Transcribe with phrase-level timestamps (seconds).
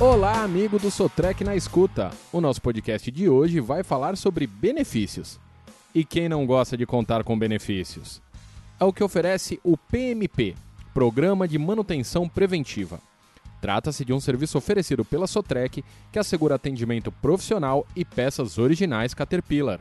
[0.00, 2.10] Olá, amigo do Sotrec na escuta.
[2.32, 5.38] O nosso podcast de hoje vai falar sobre benefícios.
[5.94, 8.20] E quem não gosta de contar com benefícios?
[8.80, 10.56] É o que oferece o PMP,
[10.92, 12.98] Programa de Manutenção Preventiva.
[13.60, 19.78] Trata-se de um serviço oferecido pela Sotrec que assegura atendimento profissional e peças originais Caterpillar.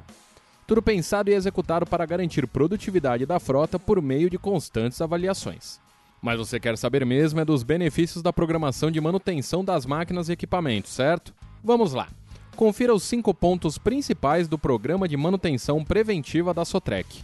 [0.67, 5.81] Tudo pensado e executado para garantir produtividade da frota por meio de constantes avaliações.
[6.23, 10.31] Mas você quer saber mesmo é dos benefícios da programação de manutenção das máquinas e
[10.31, 11.33] equipamentos, certo?
[11.61, 12.07] Vamos lá.
[12.55, 17.21] Confira os cinco pontos principais do programa de manutenção preventiva da Sotrec.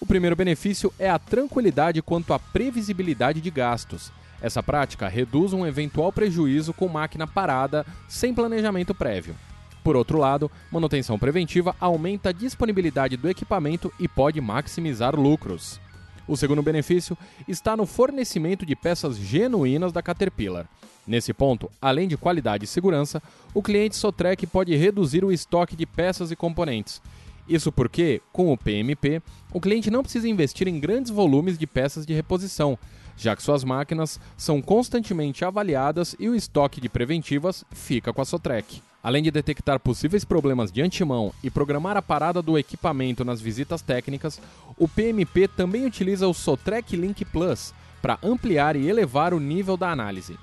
[0.00, 4.10] O primeiro benefício é a tranquilidade quanto à previsibilidade de gastos.
[4.42, 9.36] Essa prática reduz um eventual prejuízo com máquina parada sem planejamento prévio.
[9.84, 15.80] Por outro lado, manutenção preventiva aumenta a disponibilidade do equipamento e pode maximizar lucros.
[16.28, 17.16] O segundo benefício
[17.46, 20.68] está no fornecimento de peças genuínas da Caterpillar.
[21.06, 23.22] Nesse ponto, além de qualidade e segurança,
[23.54, 27.00] o cliente Sotrec pode reduzir o estoque de peças e componentes.
[27.48, 32.04] Isso porque, com o PMP, o cliente não precisa investir em grandes volumes de peças
[32.04, 32.76] de reposição,
[33.16, 38.24] já que suas máquinas são constantemente avaliadas e o estoque de preventivas fica com a
[38.24, 38.82] Sotrec.
[39.06, 43.80] Além de detectar possíveis problemas de antemão e programar a parada do equipamento nas visitas
[43.80, 44.40] técnicas,
[44.76, 49.92] o PMP também utiliza o Sotrec Link Plus para ampliar e elevar o nível da
[49.92, 50.36] análise.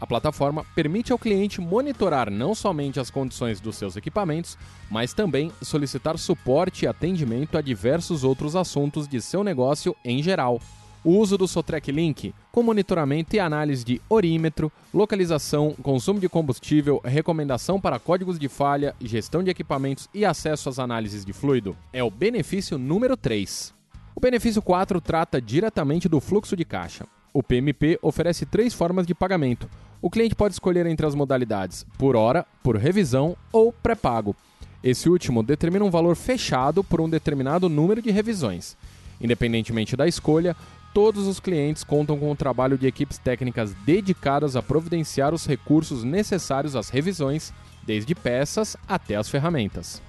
[0.00, 4.58] A plataforma permite ao cliente monitorar não somente as condições dos seus equipamentos,
[4.90, 10.60] mas também solicitar suporte e atendimento a diversos outros assuntos de seu negócio em geral.
[11.04, 17.00] O uso do Sotrec Link, com monitoramento e análise de orímetro, localização, consumo de combustível,
[17.04, 22.02] recomendação para códigos de falha, gestão de equipamentos e acesso às análises de fluido, é
[22.02, 23.72] o benefício número 3.
[24.14, 27.06] O benefício 4 trata diretamente do fluxo de caixa.
[27.32, 29.70] O PMP oferece três formas de pagamento.
[30.02, 34.34] O cliente pode escolher entre as modalidades por hora, por revisão ou pré-pago.
[34.82, 38.76] Esse último determina um valor fechado por um determinado número de revisões.
[39.20, 40.56] Independentemente da escolha,
[40.92, 46.04] todos os clientes contam com o trabalho de equipes técnicas dedicadas a providenciar os recursos
[46.04, 47.52] necessários às revisões,
[47.84, 50.02] desde peças até as ferramentas.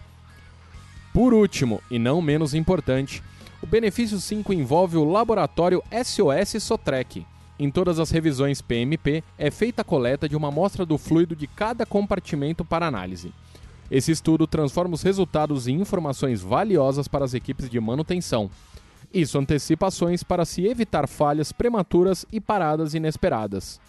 [1.13, 3.23] Por último, e não menos importante,
[3.62, 7.25] o benefício 5 envolve o laboratório SOS Sotrec.
[7.57, 11.46] Em todas as revisões PMP, é feita a coleta de uma amostra do fluido de
[11.46, 13.34] cada compartimento para análise.
[13.91, 18.50] Esse estudo transforma os resultados em informações valiosas para as equipes de manutenção,
[19.14, 23.80] isso antecipa ações para se evitar falhas prematuras e paradas inesperadas.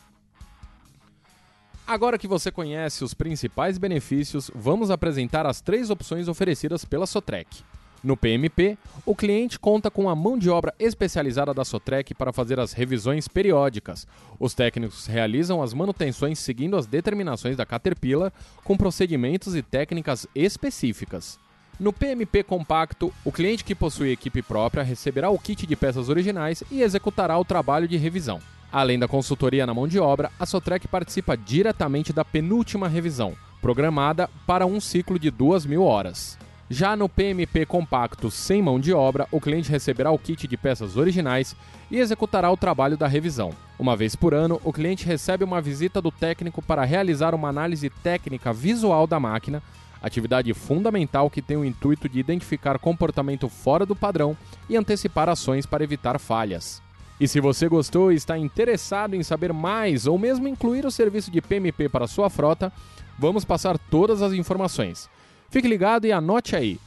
[1.87, 7.65] Agora que você conhece os principais benefícios, vamos apresentar as três opções oferecidas pela Sotrec.
[8.03, 12.59] No PMP, o cliente conta com a mão de obra especializada da Sotrec para fazer
[12.59, 14.07] as revisões periódicas.
[14.39, 18.33] Os técnicos realizam as manutenções seguindo as determinações da Caterpillar,
[18.65, 21.39] com procedimentos e técnicas específicas.
[21.81, 26.63] No PMP compacto, o cliente que possui equipe própria receberá o kit de peças originais
[26.71, 28.39] e executará o trabalho de revisão.
[28.71, 33.33] Além da consultoria na mão de obra, a Sotrec participa diretamente da penúltima revisão,
[33.63, 36.39] programada para um ciclo de 2 mil horas.
[36.69, 40.99] Já no PMP compacto sem mão de obra, o cliente receberá o kit de peças
[40.99, 41.57] originais
[41.91, 43.55] e executará o trabalho da revisão.
[43.79, 47.89] Uma vez por ano, o cliente recebe uma visita do técnico para realizar uma análise
[47.89, 49.63] técnica visual da máquina
[50.03, 54.37] atividade fundamental que tem o intuito de identificar comportamento fora do padrão
[54.69, 56.83] e antecipar ações para evitar falhas.
[57.21, 61.31] E se você gostou e está interessado em saber mais ou mesmo incluir o serviço
[61.31, 62.73] de PMP para sua frota,
[63.19, 65.09] vamos passar todas as informações.
[65.51, 66.79] Fique ligado e anote aí.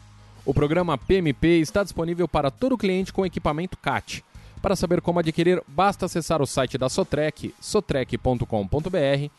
[0.44, 4.26] O programa PMP está disponível para todo cliente com equipamento CAT.
[4.64, 9.30] Para saber como adquirir, basta acessar o site da Sotrec, sotrec.com.br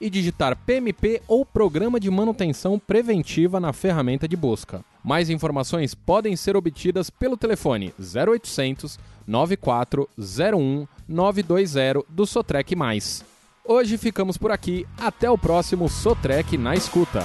[0.00, 4.84] e digitar PMP ou Programa de Manutenção Preventiva na ferramenta de busca.
[5.04, 12.74] Mais informações podem ser obtidas pelo telefone 0800 9401 920 do Sotrec.
[13.64, 17.24] Hoje ficamos por aqui, até o próximo Sotrec na escuta.